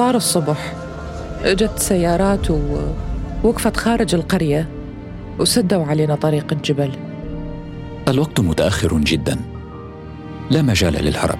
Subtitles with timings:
[0.00, 0.74] صار الصبح.
[1.42, 4.68] إجت سيارات ووقفت خارج القرية
[5.38, 6.92] وسدوا علينا طريق الجبل.
[8.08, 9.40] الوقت متأخر جدا.
[10.50, 11.38] لا مجال للهرب.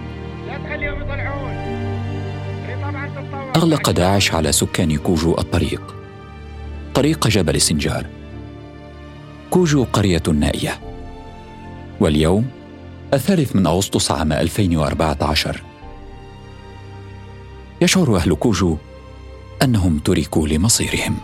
[3.56, 5.94] أغلق داعش على سكان كوجو الطريق.
[6.94, 8.06] طريق جبل سنجار.
[9.50, 10.80] كوجو قرية نائية.
[12.00, 12.46] واليوم
[13.14, 15.69] الثالث من أغسطس عام 2014
[17.82, 18.76] يشعر أهل كوجو
[19.62, 21.16] أنهم تركوا لمصيرهم.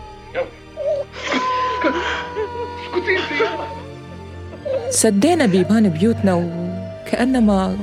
[4.90, 7.78] سدينا بيبان بيوتنا وكأنما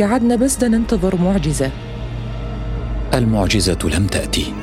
[0.00, 1.72] قعدنا بس ننتظر معجزة.
[3.14, 4.54] المعجزة لم تأتي.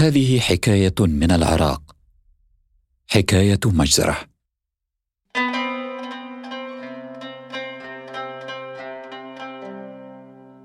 [0.00, 1.82] هذه حكاية من العراق.
[3.08, 4.29] حكاية مجزرة.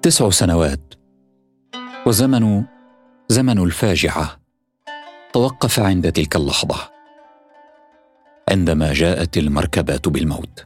[0.05, 0.93] تسع سنوات.
[2.07, 2.63] وزمن
[3.29, 4.39] زمن الفاجعة.
[5.33, 6.75] توقف عند تلك اللحظة.
[8.49, 10.65] عندما جاءت المركبات بالموت.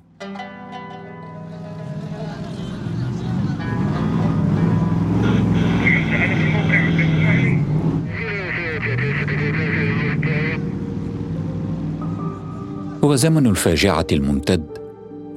[13.04, 14.78] هو زمن الفاجعة الممتد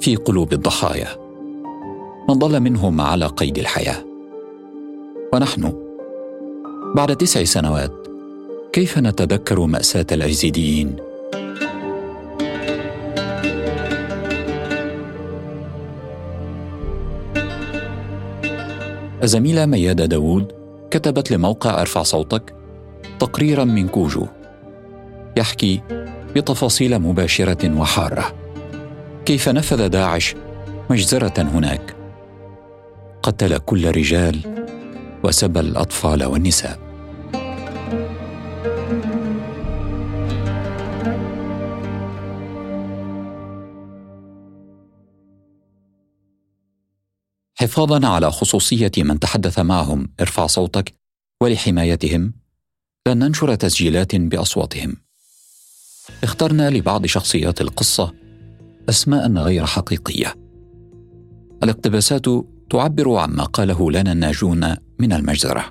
[0.01, 1.22] في قلوب الضحايا.
[2.29, 4.05] من ضل منهم على قيد الحياة.
[5.35, 5.73] ونحن
[6.97, 7.93] بعد تسع سنوات
[8.73, 10.97] كيف نتذكر مأساة الأيزيديين
[19.23, 20.53] الزميلة ميادة داوود
[20.91, 22.55] كتبت لموقع أرفع صوتك
[23.19, 24.27] تقريرا من كوجو.
[25.37, 25.81] يحكي
[26.37, 28.35] بتفاصيل مباشرة وحارة.
[29.25, 30.35] كيف نفذ داعش
[30.91, 32.02] مجزرة هناك؟
[33.23, 34.67] قتل كل رجال
[35.25, 36.79] وسبى الأطفال والنساء.
[47.55, 50.95] حفاظا على خصوصية من تحدث معهم ارفع صوتك
[51.43, 52.35] ولحمايتهم.
[53.09, 54.97] لن ننشر تسجيلات بأصواتهم.
[56.23, 58.15] اخترنا لبعض شخصيات القصة
[58.89, 60.35] اسماء غير حقيقية.
[61.63, 62.27] الاقتباسات
[62.71, 65.65] تعبر عما قاله لنا الناجون من المجزرة.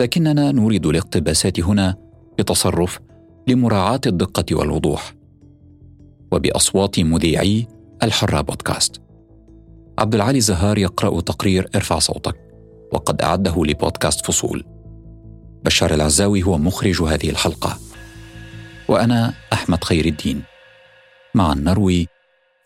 [0.00, 1.96] لكننا نريد الاقتباسات هنا
[2.38, 2.98] بتصرف
[3.48, 5.14] لمراعاة الدقة والوضوح.
[6.32, 7.66] وبأصوات مذيعي
[8.02, 9.02] الحره بودكاست.
[9.98, 12.36] عبد العالي زهار يقرأ تقرير ارفع صوتك
[12.92, 14.64] وقد أعده لبودكاست فصول.
[15.64, 17.78] بشار العزاوي هو مخرج هذه الحلقة.
[18.88, 20.42] وأنا أحمد خير الدين.
[21.34, 22.06] معا نروي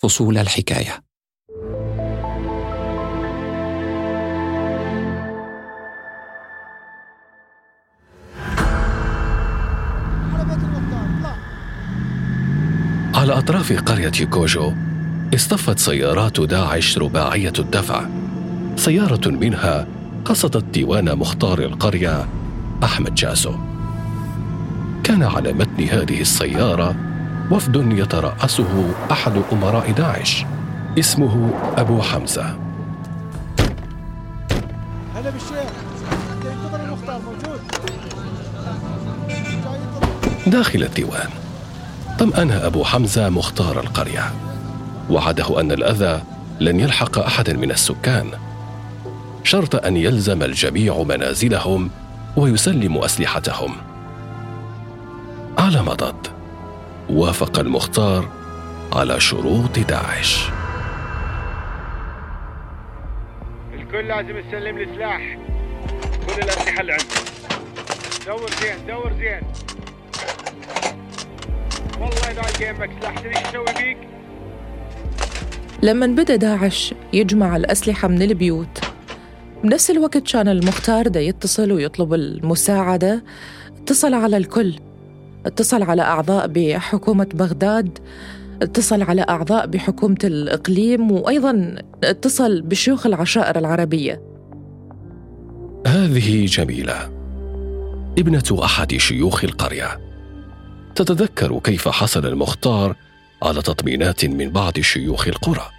[0.03, 1.12] فصول الحكاية.
[13.15, 14.73] على أطراف قرية كوجو
[15.35, 18.07] اصطفت سيارات داعش رباعية الدفع.
[18.77, 19.87] سيارة منها
[20.25, 22.29] قصدت ديوان مختار القرية
[22.85, 23.55] أحمد جاسو.
[25.05, 26.97] كان على متن هذه السيارة
[27.51, 30.45] وفد يترأسه أحد أمراء داعش
[30.99, 32.59] اسمه أبو حمزة.
[35.17, 35.73] هلا بالشيخ.
[36.45, 37.61] ينتظر المختار موجود.
[40.47, 41.42] داخل الديوان.
[42.23, 44.33] طمأن أبو حمزة مختار القرية؟
[45.11, 46.23] وعده أن الأذى
[46.61, 48.31] لن يلحق أحدا من السكان.
[49.45, 51.91] شرط أن يلزم الجميع منازلهم
[52.37, 53.77] ويسلموا أسلحتهم.
[55.59, 56.27] على مضض
[57.11, 58.29] وافق المختار
[58.93, 60.45] على شروط داعش.
[63.75, 65.39] الكل لازم يسلم لي سلاح
[66.27, 67.05] كل الأسلحة اللي عنده
[68.27, 69.43] دور زين دور زين.
[72.03, 73.19] والله سلاح.
[73.19, 73.35] تدري
[73.79, 73.97] بيك؟
[75.83, 78.81] لما بدأ داعش يجمع الأسلحة من البيوت.
[79.65, 83.25] بنفس الوقت كان المختار دا يتصل ويطلب المساعدة.
[83.77, 84.75] اتصل على الكل.
[85.47, 87.99] اتصل على أعضاء بحكومة بغداد.
[88.63, 91.13] اتصل على أعضاء بحكومة الإقليم.
[91.13, 94.23] وأيضا اتصل بشيوخ العشائر العربية.
[95.87, 97.11] هذه جميلة.
[98.19, 100.12] ابنة أحد شيوخ القرية.
[100.95, 102.97] تتذكر كيف حصل المختار
[103.43, 105.71] على تطمينات من بعض شيوخ القرى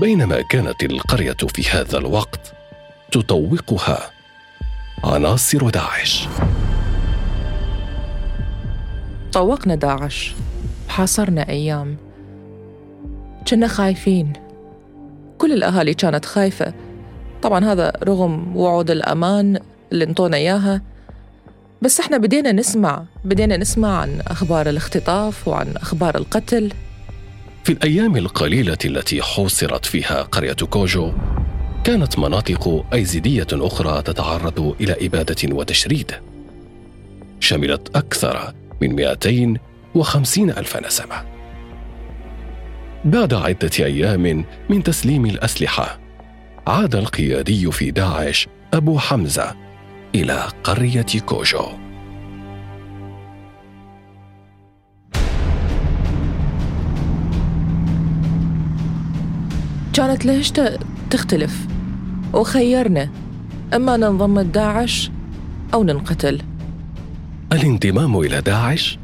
[0.00, 2.52] بينما كانت القرية في هذا الوقت
[3.12, 4.10] تطوقها
[5.04, 6.28] عناصر داعش.
[9.28, 10.34] وطوقنا داعش.
[10.88, 11.96] حاصرنا أيام.
[13.50, 14.32] كنا خايفين.
[15.38, 16.74] كل الأهالي كانت خايفة.
[17.42, 19.60] طبعا هذا رغم وعود الأمان
[19.92, 20.82] اللي انطونا إياها.
[21.82, 26.72] بس إحنا بدينا نسمع بدينا نسمع عن أخبار الاختطاف وعن أخبار القتل.
[27.64, 31.12] في الأيام القليلة التي حوصرت فيها قرية كوجو
[31.84, 36.14] كانت مناطق أيزيدية أخرى تتعرض إلى إبادة وتشريد.
[37.40, 41.24] شملت أكثر من 250 ألف نسمة.
[43.04, 45.98] بعد عدة أيام من تسليم الأسلحة
[46.66, 49.67] عاد القيادي في داعش أبو حمزة
[50.14, 51.66] إلى قرية كوجو.
[59.92, 60.78] كانت لهجته
[61.10, 61.66] تختلف.
[62.34, 63.10] وخيرنا
[63.74, 65.10] إما ننضم لداعش
[65.74, 66.42] أو ننقتل.
[67.52, 68.98] الانضمام إلى داعش؟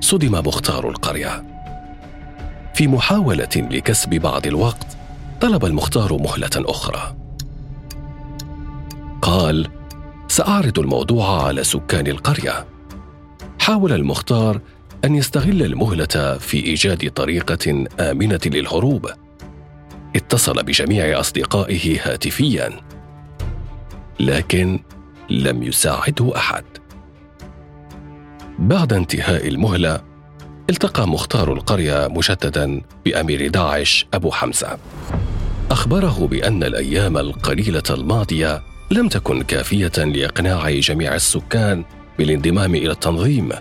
[0.00, 1.44] صدم مختار القرية.
[2.74, 4.96] في محاولة لكسب بعض الوقت
[5.40, 7.16] طلب المختار مهلة أخرى.
[9.22, 9.77] قال
[10.28, 12.66] سأعرض الموضوع على سكان القرية.
[13.58, 14.60] حاول المختار
[15.04, 19.10] أن يستغل المهلة في إيجاد طريقة آمنة للهروب.
[20.16, 22.80] اتصل بجميع أصدقائه هاتفيا
[24.20, 24.80] لكن
[25.30, 26.64] لم يساعده أحد.
[28.58, 30.00] بعد انتهاء المهلة
[30.70, 34.78] التقى مختار القرية مجددا بأمير داعش أبو حمزة.
[35.70, 41.84] أخبره بأن الأيام القليلة الماضية لم تكن كافية لإقناع جميع السكان
[42.18, 43.52] بالانضمام إلى التنظيم.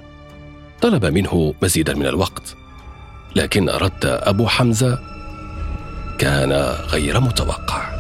[0.82, 2.56] طلب منه مزيدا من الوقت
[3.36, 5.00] لكن رد أبو حمزة
[6.20, 6.52] كان
[6.92, 7.98] غير متوقع.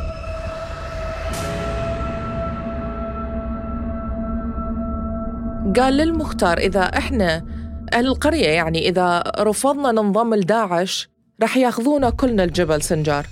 [5.75, 7.45] قال للمختار إذا إحنا
[7.93, 11.09] أهل القرية يعني إذا رفضنا ننضم لداعش
[11.43, 13.27] رح ياخذونا كلنا الجبل سنجار.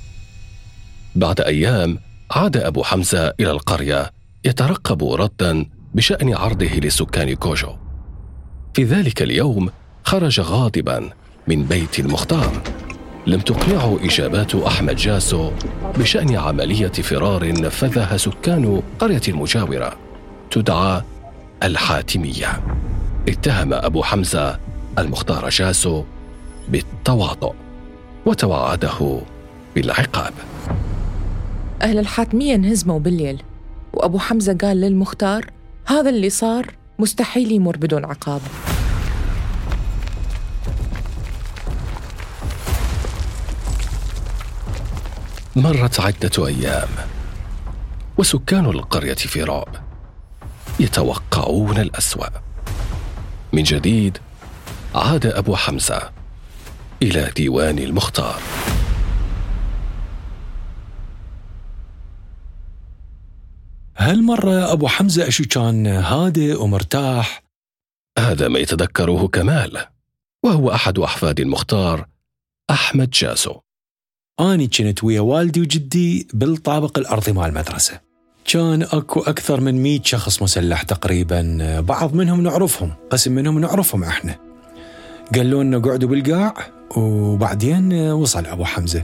[1.15, 1.99] بعد أيام
[2.31, 4.11] عاد أبو حمزة إلى القرية
[4.45, 7.75] يترقب ردا بشأن عرضه لسكان كوجو.
[8.73, 9.69] في ذلك اليوم
[10.03, 11.09] خرج غاضبا
[11.47, 12.61] من بيت المختار.
[13.27, 15.51] لم تقنعه إجابات أحمد جاسو
[15.97, 19.97] بشأن عملية فرار نفذها سكان قرية المجاورة.
[20.51, 21.01] تدعى
[21.63, 22.63] الحاتمية.
[23.29, 24.59] اتهم أبو حمزة
[24.99, 26.03] المختار جاسو
[26.69, 27.53] بالتواطؤ
[28.25, 29.21] وتوعده
[29.75, 30.33] بالعقاب.
[31.85, 33.43] أهل الحاتمية انهزموا بالليل
[33.93, 35.45] وأبو حمزة قال للمختار
[35.85, 38.41] هذا اللي صار مستحيل يمر بدون عقاب.
[45.55, 46.89] مرت عدة أيام
[48.17, 49.75] وسكان القرية في رعب
[50.79, 52.27] يتوقعون الأسوأ.
[53.53, 54.17] من جديد
[54.95, 56.09] عاد أبو حمزة
[57.01, 58.41] إلى ديوان المختار.
[63.97, 67.43] هالمرة أبو حمزة أشو كان هادئ ومرتاح؟
[68.19, 69.85] هذا ما يتذكره كمال
[70.43, 72.07] وهو أحد أحفاد المختار
[72.69, 73.59] أحمد جاسو
[74.39, 77.99] أني كنت ويا والدي وجدي بالطابق الأرضي مال المدرسة.
[78.45, 84.35] كان أكو أكثر من مئة شخص مسلح تقريبا بعض منهم نعرفهم قسم منهم نعرفهم إحنا.
[85.35, 86.53] قالوا لنا قعدوا بالقاع
[86.97, 89.03] وبعدين وصل أبو حمزة.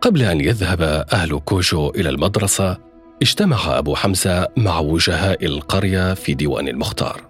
[0.00, 2.85] قبل أن يذهب أهل كوشو إلى المدرسة
[3.22, 7.20] اجتمع أبو حمزة مع وجهاء القرية في ديوان المختار.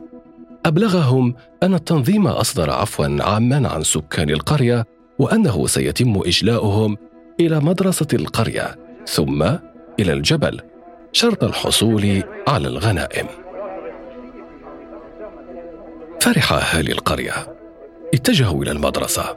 [0.67, 4.87] أبلغهم أن التنظيم أصدر عفوا عاما عن سكان القرية
[5.19, 6.97] وأنه سيتم إجلاؤهم
[7.41, 8.77] إلى مدرسة القرية
[9.07, 9.43] ثم
[10.01, 10.61] إلى الجبل
[11.13, 13.27] شرط الحصول على الغنائم.
[16.21, 17.57] فرح أهالي القرية.
[18.15, 19.37] اتجهوا إلى المدرسة.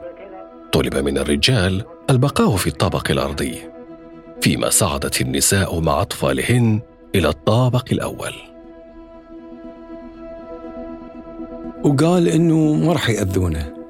[0.72, 3.79] طلب من الرجال البقاء في الطابق الأرضي.
[4.42, 6.80] فيما صعدت النساء مع أطفالهن
[7.14, 8.32] إلى الطابق الأول.
[11.84, 13.80] وقال إنه ما راح يأذونه.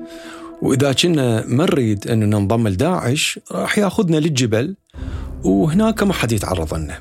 [0.62, 4.76] وإذا كنا ما نريد أنه ننضم لداعش راح يأخذنا للجبل
[5.44, 6.98] وهناك ما حد يتعرض لنا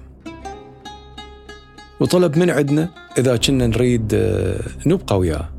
[1.99, 5.49] وطلب من عندنا إذا كنا نريد آه، نبقى وياه.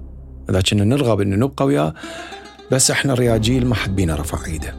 [0.51, 1.95] إذا كنا نرغب أنه نبقى وياه
[2.71, 4.75] بس إحنا رياجيل ما حد بينا رفع إيده.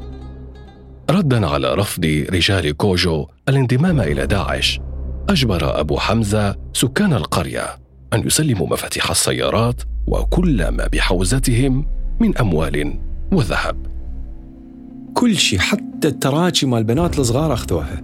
[1.10, 4.79] ردا على رفض رجال كوجو الانضمام إلى داعش
[5.29, 7.65] أجبر أبو حمزة سكان القرية
[8.13, 11.88] أن يسلموا مفاتيح السيارات وكل ما بحوزتهم
[12.20, 13.00] من أموال
[13.31, 13.86] وذهب.
[15.13, 18.01] كل شيء حتى التراجي مال البنات الصغار أخذوها.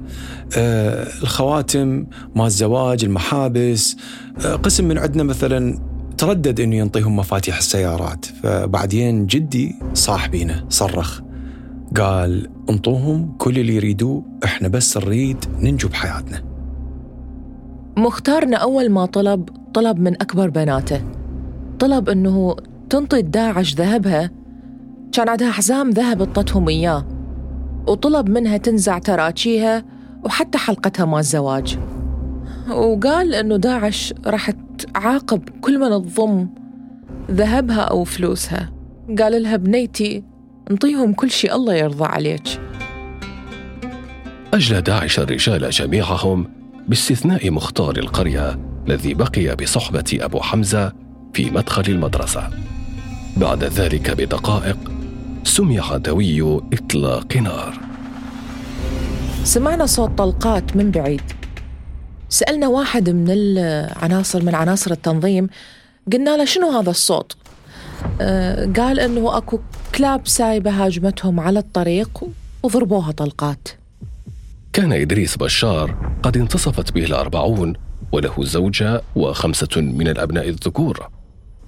[0.57, 3.97] آه الخواتم مال الزواج المحابس.
[4.45, 5.79] آه قسم من عندنا مثلا
[6.17, 11.21] تردد إنه ينطيهم مفاتيح السيارات فبعدين جدي صاحبينا صرخ.
[11.95, 16.43] قال انطوهم كل اللي يريدوه إحنا بس نريد ننجو بحياتنا.
[17.97, 21.01] مختارنا أول ما طلب طلب من أكبر بناته.
[21.79, 22.55] طلب أنه
[22.89, 24.31] تنطي داعش ذهبها.
[25.11, 27.05] كان عندها حزام ذهب اطتهم إياه.
[27.87, 29.85] وطلب منها تنزع تراجيها
[30.25, 31.79] وحتى حلقتها مال الزواج.
[32.69, 36.47] وقال أنه داعش راح تعاقب كل من تضم
[37.31, 38.73] ذهبها أو فلوسها.
[39.19, 40.23] قال لها بنيتي
[40.71, 42.61] انطيهم كل شيء الله يرضى عليك.
[44.53, 46.49] أجلى داعش الرجال جميعهم
[46.87, 50.93] باستثناء مختار القرية الذي بقي بصحبة أبو حمزة
[51.33, 52.49] في مدخل المدرسة.
[53.37, 54.77] بعد ذلك بدقائق
[55.43, 57.79] سمع دوي إطلاق نار.
[59.43, 61.21] سمعنا صوت طلقات من بعيد.
[62.29, 65.49] سألنا واحد من العناصر من عناصر التنظيم
[66.13, 67.37] قلنا له شنو هذا الصوت؟
[68.75, 69.59] قال إنه أكو
[69.95, 72.23] كلاب سايبة هاجمتهم على الطريق
[72.63, 73.67] وضربوها طلقات.
[74.73, 77.73] كان إدريس بشار قد انتصفت به الأربعون
[78.11, 81.09] وله زوجة وخمسة من الأبناء الذكور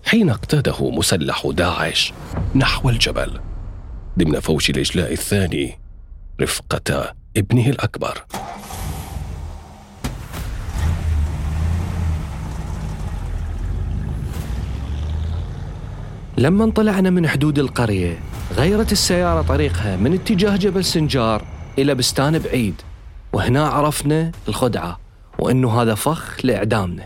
[0.05, 2.13] حين اقتاده مسلح داعش
[2.55, 3.39] نحو الجبل
[4.19, 5.79] ضمن فوج الإجلاء الثاني
[6.41, 8.25] رفقة ابنه الأكبر.
[16.39, 18.19] لما طلعنا من حدود القرية
[18.55, 21.43] غيرت السيارة طريقها من اتجاه جبل سنجار
[21.77, 22.81] إلى بستان بعيد
[23.33, 24.99] وهنا عرفنا الخدعة
[25.39, 27.03] وأنه هذا فخ لإعدامنا.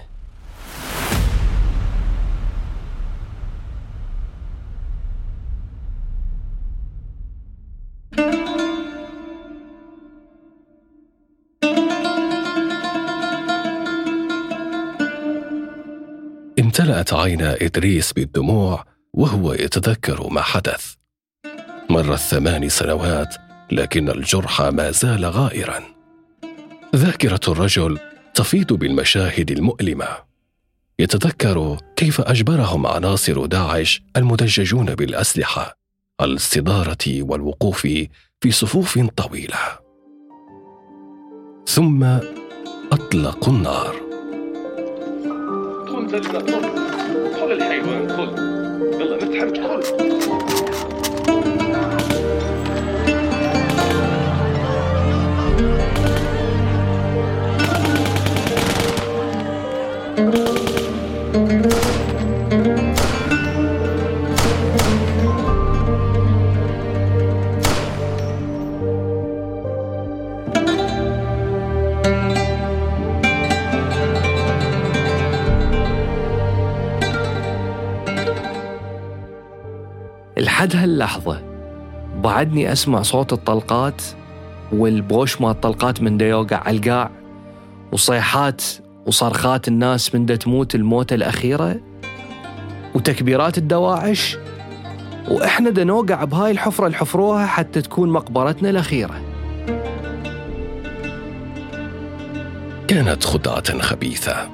[16.59, 20.93] امتلأت عينا إدريس بالدموع وهو يتذكر ما حدث.
[21.89, 23.35] مرت ثمان سنوات
[23.71, 25.79] لكن الجرح ما زال غائرا.
[26.95, 27.99] ذاكرة الرجل
[28.33, 30.07] تفيض بالمشاهد المؤلمة.
[30.99, 35.77] يتذكر كيف أجبرهم عناصر داعش المدججون بالأسلحة
[36.19, 37.81] على الاستداره والوقوف
[38.41, 39.57] في صفوف طويلة.
[41.67, 42.03] ثم
[42.91, 43.95] اطلقوا النار.
[47.39, 48.52] خذ الحيوان خذ
[49.00, 50.11] يلا متحمس خذ
[82.23, 84.01] بعدني أسمع صوت الطلقات
[84.71, 87.11] والبوش مال الطلقات من دا يوقع على القاع
[87.91, 88.61] وصيحات
[89.05, 91.79] وصرخات الناس من تموت الموتة الأخيرة
[92.95, 94.37] وتكبيرات الدواعش.
[95.27, 99.21] وإحنا دا نوقع بهاي الحفرة اللي حفروها حتى تكون مقبرتنا الأخيرة.
[102.87, 104.49] كانت خدعه خبيثة.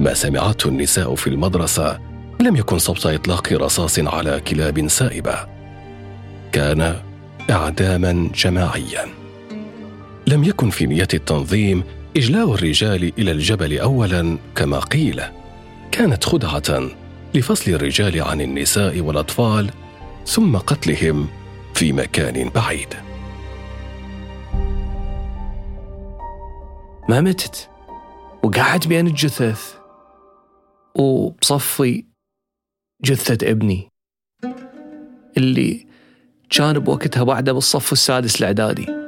[0.00, 2.00] ما سمعته النساء في المدرسة
[2.40, 5.55] لم يكن صوت إطلاق رصاص على كلاب سائبة.
[6.56, 7.02] كان
[7.50, 9.06] إعداما جماعيا.
[10.26, 11.84] لم يكن في نية التنظيم
[12.16, 15.22] إجلاء الرجال إلى الجبل اولا كما قيل.
[15.92, 16.90] كانت خدعة
[17.34, 19.70] لفصل الرجال عن النساء والأطفال
[20.26, 21.28] ثم قتلهم
[21.74, 22.94] في مكان بعيد.
[27.08, 27.68] ما متت؟
[28.42, 29.74] وقعدت بين الجثث.
[30.94, 32.04] وبصفي
[33.04, 33.88] جثة ابني.
[35.36, 35.85] اللي
[36.50, 39.06] كان بوقتها بعده بالصف السادس الإعدادي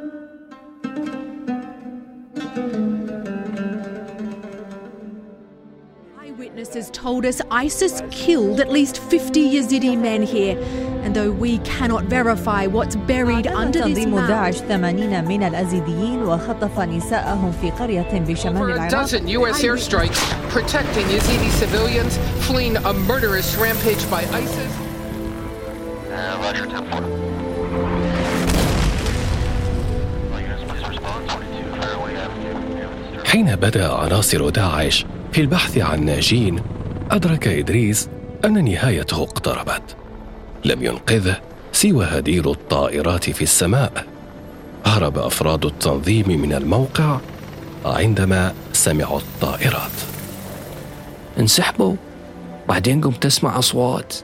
[7.08, 10.58] told us ISIS killed at least 50 Yazidi men here.
[11.04, 16.22] And though we cannot verify what's buried under this تنظيم mound, داعش 80 من الأزيديين
[16.22, 19.62] وخطف نساءهم في قرية بشمال Over a العراق dozen U.S.
[19.62, 24.87] airstrikes protecting Yazidi civilians fleeing a murderous rampage by ISIS.
[33.38, 36.60] حين بدا عناصر داعش في البحث عن ناجين
[37.10, 38.08] أدرك إدريس
[38.44, 39.96] أن نهايته اقتربت.
[40.64, 41.36] لم ينقذه
[41.72, 44.06] سوى هدير الطائرات في السماء.
[44.86, 47.18] هرب أفراد التنظيم من الموقع
[47.84, 49.96] عندما سمعوا الطائرات.
[51.38, 51.94] انسحبوا.
[52.68, 54.14] بعدين قمت أسمع أصوات.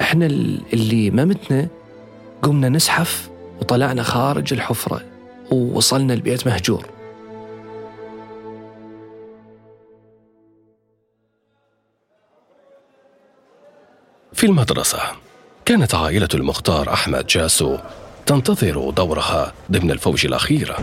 [0.00, 0.26] إحنا
[0.72, 1.68] اللي ما متنا
[2.42, 3.28] قمنا نزحف
[3.60, 5.00] وطلعنا خارج الحفرة
[5.50, 6.93] ووصلنا البيت مهجور.
[14.44, 14.98] في المدرسة.
[15.64, 17.78] كانت عائلة المختار أحمد جاسو
[18.26, 20.78] تنتظر دورها ضمن الفوج الأخيرة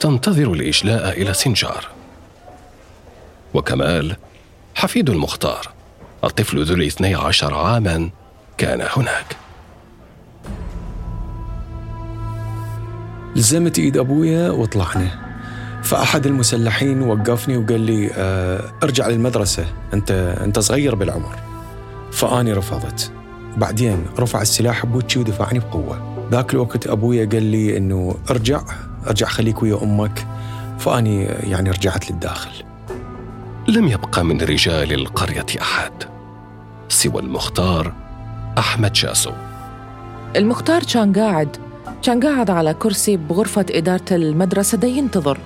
[0.00, 1.86] تنتظر الإجلاء إلى سنجار.
[3.54, 4.16] وكمال
[4.74, 5.68] حفيد المختار
[6.24, 8.10] الطفل ذو الاثني عشر عاما
[8.58, 9.36] كان هناك.
[13.36, 15.36] لزمت إيد أبويا وطلعنا
[15.82, 19.66] فأحد المسلحين وقفني وقال لي آه ارجع للمدرسة.
[19.94, 20.10] أنت
[20.44, 21.51] أنت صغير بالعمر.
[22.12, 23.12] فآني رفضت.
[23.56, 26.26] بعدين رفع السلاح بوجهي ودفعني بقوة.
[26.30, 28.60] ذاك الوقت ابويا قال لي إنه ارجع
[29.06, 30.26] ارجع خليك ويا أمك.
[30.78, 32.50] فآني يعني رجعت للداخل.
[33.68, 35.92] لم يبقى من رجال القرية أحد
[36.88, 37.92] سوى المختار
[38.58, 39.32] أحمد شاسو.
[40.36, 41.56] المختار كان قاعد
[42.02, 44.78] كان قاعد على كرسي بغرفة إدارة المدرسة.
[44.78, 45.38] دا ينتظر.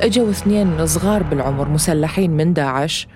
[0.00, 3.08] إجوا اثنين صغار بالعمر مسلحين من داعش.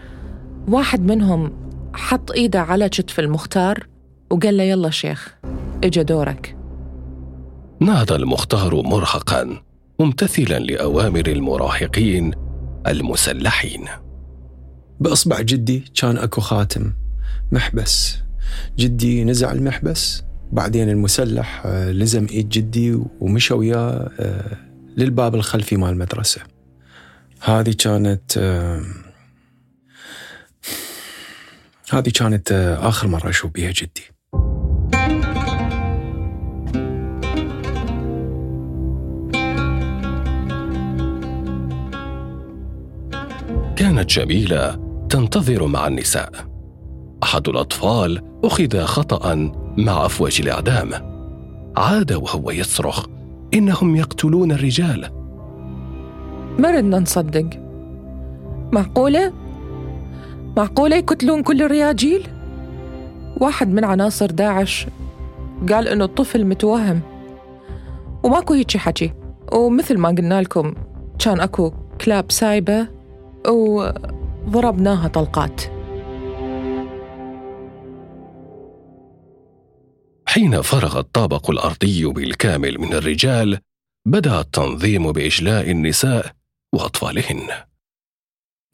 [0.69, 1.53] واحد منهم
[1.99, 3.87] حط إيده على كتف المختار
[4.31, 5.35] وقال له يلا شيخ
[5.85, 6.57] إجا دورك.
[7.81, 9.63] نهض المختار مرهقا
[10.01, 12.31] ممتثلا لأوامر المراهقين
[12.87, 13.85] المسلحين.
[15.01, 16.93] بإصبع جدي كان أكو خاتم
[17.53, 18.19] محبس.
[18.79, 24.57] جدي نزع المحبس بعدين المسلح آه، لزم إيد جدي ومشى وياه آه،
[24.97, 26.41] للباب الخلفي مال المدرسة.
[27.41, 28.83] هذه كانت آه،
[31.91, 34.03] هذه كانت آخر مرة أشوف بيها جدي.
[43.77, 44.79] كانت جميلة
[45.11, 46.33] تنتظر مع النساء.
[47.23, 49.35] أحد الأطفال أخذ خطأ
[49.77, 50.91] مع أفواج الإعدام.
[51.77, 53.07] عاد وهو يصرخ
[53.55, 55.11] إنهم يقتلون الرجال.
[56.59, 57.51] ما ردنا نصدق.
[58.73, 59.48] معقولة؟
[60.59, 62.29] معقولة يقتلون كل الرياجيل؟
[63.41, 64.87] واحد من عناصر داعش
[65.73, 67.01] قال إنه الطفل متوهم.
[68.25, 69.13] وماكو هيجي حكي.
[69.53, 70.75] ومثل ما قلنا لكم
[71.19, 72.89] كان أكو كلاب سايبة
[73.49, 75.63] وضربناها طلقات.
[80.27, 83.59] حين فرغ الطابق الأرضي بالكامل من الرجال
[84.07, 86.33] بدأ التنظيم بإجلاء النساء
[86.75, 87.49] وأطفالهن.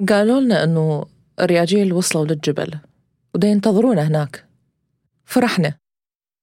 [0.08, 2.74] قالوا لنا إنه الرياجيل وصلوا للجبل
[3.34, 4.44] ودا ينتظرونا هناك.
[5.24, 5.74] فرحنا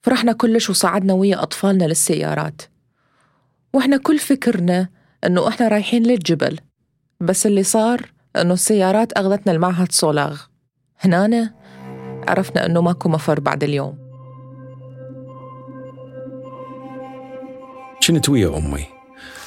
[0.05, 2.61] فرحنا كلش وصعدنا ويا أطفالنا للسيارات.
[3.73, 4.89] وإحنا كل فكرنا
[5.25, 6.59] إنه إحنا رايحين للجبل
[7.19, 10.41] بس اللي صار إنه السيارات أخذتنا المعهد صولاغ
[10.99, 11.53] هنا
[12.27, 13.97] عرفنا إنه ماكو مفر بعد اليوم.
[18.07, 18.85] كنت ويا أمي؟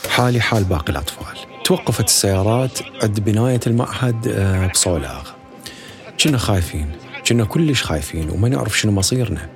[0.09, 1.63] حالي حال باقي الأطفال.
[1.65, 5.34] توقفت السيارات عند بناية المعهد آه، بصولاغ
[6.25, 6.91] كنا خايفين؟
[7.29, 9.49] كنا كلش خايفين وما نعرف شنو مصيرنا.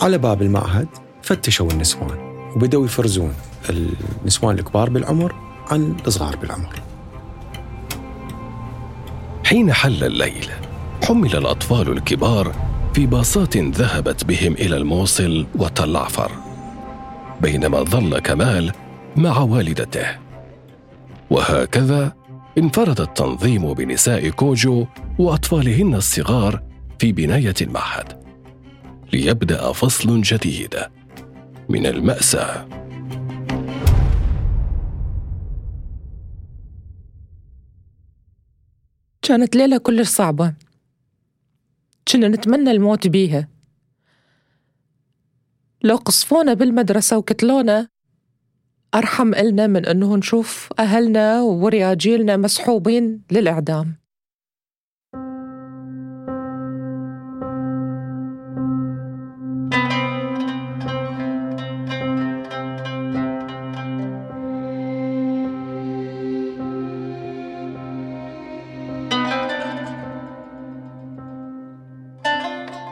[0.00, 0.88] على باب المعهد
[1.22, 2.18] فتشوا النسوان
[2.56, 3.34] وبدأوا يفرزون
[3.70, 5.34] النسوان الكبار بالعمر
[5.70, 6.74] عن الصغار بالعمر.
[9.44, 10.50] حين حل الليل
[11.04, 12.52] حمل الأطفال الكبار
[12.94, 16.30] في باصات ذهبت بهم إلى الموصل وتل عفر
[17.40, 18.72] بينما ظل كمال
[19.16, 20.06] مع والدته.
[21.30, 22.12] وهكذا
[22.58, 24.86] انفرد التنظيم بنساء كوجو
[25.18, 26.62] وأطفالهن الصغار
[26.98, 28.24] في بناية المعهد.
[29.12, 30.74] ليبدأ فصل جديد.
[31.68, 32.68] من المأساة.
[39.22, 40.54] كانت ليلة كلش صعبة.
[42.12, 43.48] كنا نتمنى الموت بيها.
[45.82, 47.88] لو قصفونا بالمدرسة وكتلونا
[48.94, 53.94] أرحم إلنا من أنه نشوف أهلنا ورياجيلنا مسحوبين للإعدام.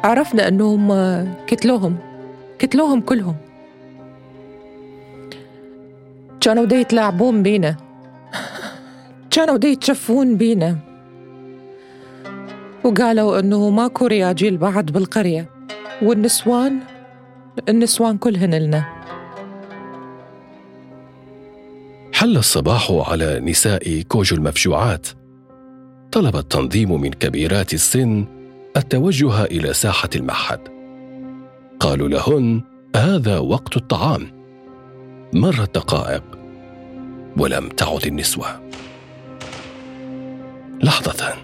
[0.05, 0.89] عرفنا أنهم
[1.47, 1.97] كتلوهم
[2.61, 3.37] قتلوهم كلهم.
[6.45, 7.77] كانوا دي يتلاعبون بينا.
[9.31, 10.79] كانوا دي يتشفون بينا.
[12.85, 15.51] وقالوا إنه ماكو رياجيل بعد بالقرية.
[16.03, 16.81] والنسوان
[17.69, 18.85] النسوان كلهن لنا.
[22.13, 25.07] حل الصباح على نساء كوجو المفجوعات.
[26.13, 28.25] طلب التنظيم من كبيرات السن
[28.77, 30.61] التوجه إلى ساحة المعهد.
[31.81, 32.63] قالوا لهن
[32.97, 34.34] هذا وقت الطعام.
[35.37, 36.23] مرت دقائق
[37.37, 38.71] ولم تعد النسوة.
[40.83, 41.35] لحظة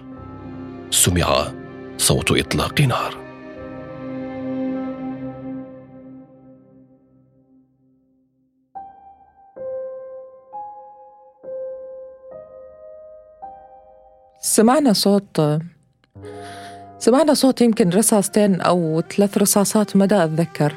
[0.91, 1.51] سمع
[1.97, 3.17] صوت إطلاق نار.
[14.41, 15.41] سمعنا صوت
[16.99, 20.73] سمعنا صوت يمكن رصاصتين أو ثلاث رصاصات مدى أتذكر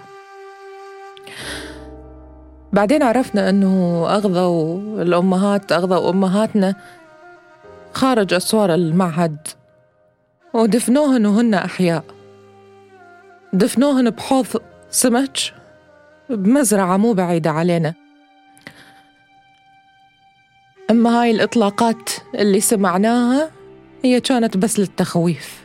[2.75, 6.75] بعدين عرفنا أنه أغضوا الأمهات أغضوا أمهاتنا.
[7.93, 9.49] خارج أسوار المعهد.
[10.55, 12.05] ودفنوهن وهن أحياء.
[13.53, 14.47] دفنوهن بحوض
[14.91, 15.39] سمك
[16.31, 17.95] بمزرعة مو بعيدة علينا.
[20.91, 23.51] أما هاي الإطلاقات اللي سمعناها
[24.05, 25.64] هي كانت بس للتخويف.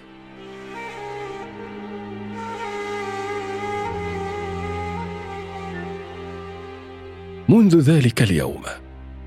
[7.49, 8.61] منذ ذلك اليوم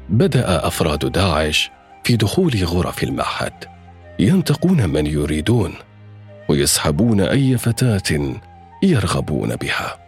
[0.08, 1.70] بدأ أفراد داعش
[2.04, 3.52] في دخول غرف المعهد
[4.18, 5.72] ينتقون من يريدون
[6.48, 8.34] ويسحبون أي فتاة
[8.82, 9.98] يرغبون بها.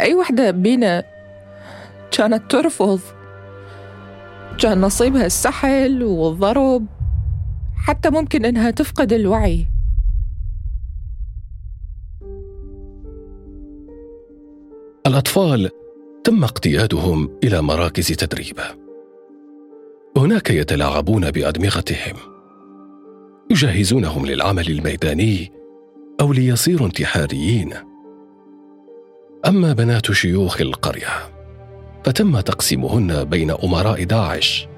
[0.00, 1.04] أي وحدة بينا
[2.10, 3.00] كانت ترفض؟
[4.58, 6.86] كان نصيبها السحل والضرب
[7.76, 9.66] حتى ممكن إنها تفقد الوعي.
[15.06, 15.70] الأطفال
[16.28, 18.58] تم اقتيادهم إلى مراكز تدريب.
[20.16, 22.16] هناك يتلاعبون بأدمغتهم.
[23.50, 25.52] يجهزونهم للعمل الميداني
[26.20, 27.74] أو ليصيروا انتحاريين.
[29.46, 31.08] أما بنات شيوخ القرية
[32.04, 34.68] فتم تقسيمهن بين أمراء داعش.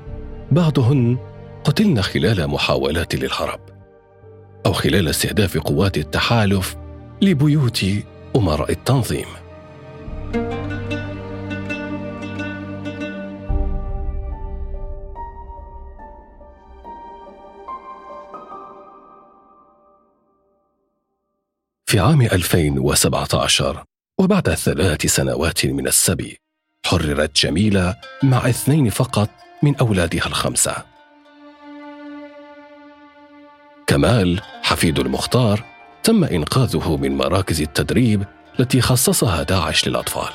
[0.50, 1.18] بعضهن
[1.64, 3.60] قتلن خلال محاولات للهرب
[4.66, 6.76] أو خلال استهداف قوات التحالف
[7.22, 7.84] لبيوت
[8.36, 9.26] أمراء التنظيم.
[21.90, 23.84] في عام 2017
[24.20, 26.38] وبعد ثلاث سنوات من السبي
[26.86, 29.30] حررت جميلة مع اثنين فقط
[29.62, 30.76] من أولادها الخمسة.
[33.86, 35.64] كمال حفيد المختار
[36.02, 38.24] تم إنقاذه من مراكز التدريب
[38.60, 40.32] التي خصصها داعش للأطفال.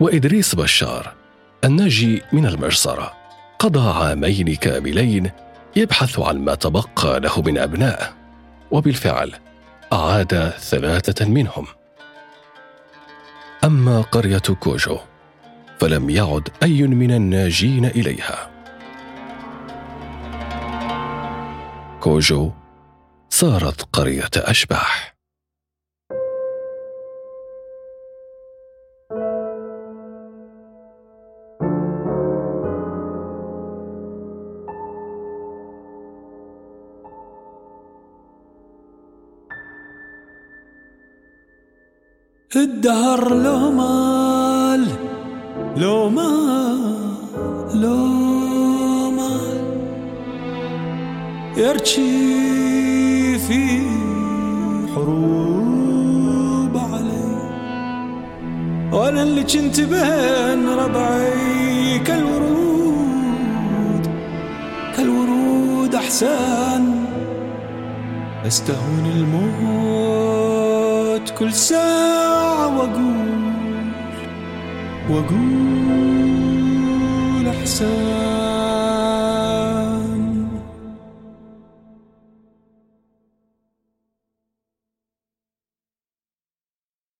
[0.00, 1.14] وإدريس بشار
[1.64, 3.12] الناجي من المجزرة
[3.58, 5.30] قضى عامين كاملين
[5.76, 8.14] يبحث عن ما تبقى له من أبنائه
[8.70, 9.47] وبالفعل
[9.92, 11.66] أعاد ثلاثة منهم.
[13.64, 14.98] أما قرية كوجو
[15.80, 18.50] فلم يعد أي من الناجين إليها.
[22.00, 22.52] كوجو
[23.30, 25.17] صارت قرية أشباح.
[42.56, 44.86] الدهر لو مال
[45.76, 46.80] لو مال
[47.74, 47.96] لو
[49.10, 49.60] مال.
[51.56, 53.82] يرشي في
[54.94, 57.28] حروب علي
[58.92, 63.38] وأنا اللي كنت بين ربعي كالورود
[64.96, 67.08] كالورود أحسن.
[68.46, 70.27] أستهون الموت
[71.30, 73.28] كل ساعة وأقول
[75.10, 75.48] وأقول
[77.48, 78.37] أحسن.